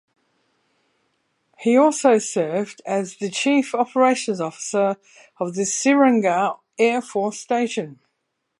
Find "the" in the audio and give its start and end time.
3.17-3.29, 5.53-5.63